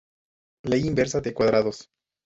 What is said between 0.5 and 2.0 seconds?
Ley inversa de cuadrados.